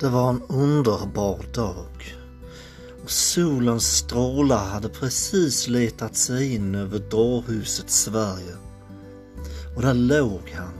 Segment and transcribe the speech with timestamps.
[0.00, 2.16] Det var en underbar dag.
[3.02, 8.56] Och solens strålar hade precis letat sig in över dårhuset Sverige.
[9.76, 10.72] Och där låg han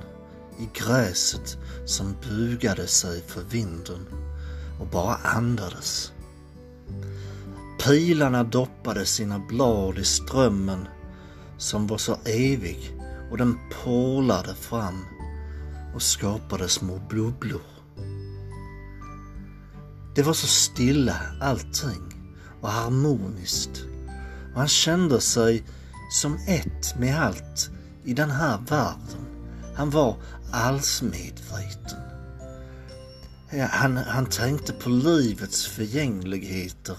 [0.58, 4.06] i gräset som bugade sig för vinden
[4.80, 6.12] och bara andades.
[7.84, 10.88] Pilarna doppade sina blad i strömmen
[11.58, 12.96] som var så evig
[13.30, 15.04] och den porlade fram
[15.94, 17.77] och skapade små bubblor.
[20.18, 23.84] Det var så stilla allting och harmoniskt
[24.52, 25.64] och han kände sig
[26.10, 27.70] som ett med allt
[28.04, 29.26] i den här världen.
[29.74, 30.16] Han var
[30.52, 31.98] allsmedveten.
[33.70, 36.96] Han, han tänkte på livets förgängligheter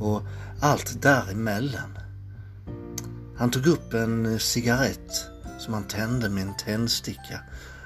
[0.00, 0.22] och
[0.60, 1.98] allt däremellan.
[3.36, 5.26] Han tog upp en cigarett
[5.58, 7.40] som han tände med en tändsticka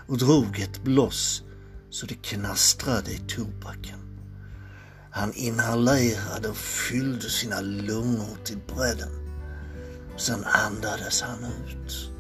[0.07, 1.43] och drog ett bloss
[1.91, 4.12] så det knastrade i tobaken.
[5.15, 9.11] Han inhalerade och fyllde sina lungor till bredden.
[10.17, 12.11] Sen andades han ut.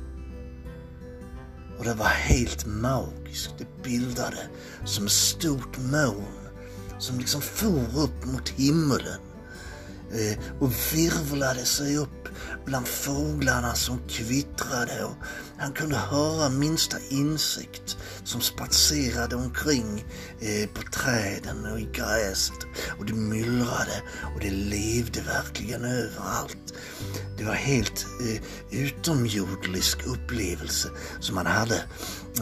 [1.79, 3.55] Och det var helt magiskt.
[3.59, 4.49] Det bildade
[4.85, 6.49] som ett stort moln
[6.99, 9.21] som liksom for upp mot himmelen
[10.13, 12.22] eh, och virvlade sig upp
[12.65, 15.15] bland fåglarna som kvittrade och
[15.59, 20.05] han kunde höra minsta insekt som spatserade omkring
[20.41, 22.67] eh, på träden och i gräset
[22.99, 24.03] och det myllrade
[24.35, 26.75] och det levde verkligen överallt.
[27.39, 28.43] Det var helt eh,
[30.07, 30.89] upplevelse
[31.21, 31.77] som han hade.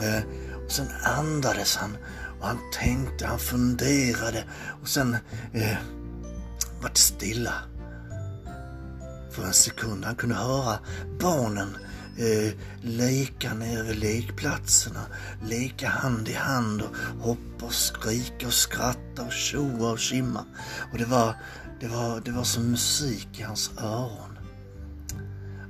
[0.03, 0.23] Eh,
[0.65, 1.97] och sen andades han
[2.41, 4.45] och han tänkte, han funderade
[4.83, 5.17] och sen
[5.55, 5.77] eh,
[6.83, 7.55] var det stilla
[9.31, 10.05] för en sekund.
[10.05, 10.79] Han kunde höra
[11.21, 11.77] barnen
[12.17, 15.07] eh, leka nere vid lekplatserna,
[15.43, 20.45] leka hand i hand och hoppa och skrika och skratta och tjoa och tjimma.
[20.93, 21.35] Och det var,
[21.81, 24.39] det var, det var som musik i hans öron.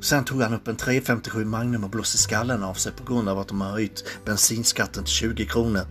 [0.01, 3.39] Sen tog han upp en 357 Magnum och blåste skallen av sig på grund av
[3.39, 5.87] att de har höjt bensinskatten till 20 kronor.